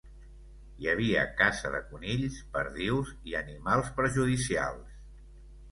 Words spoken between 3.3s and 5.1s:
i animals perjudicials.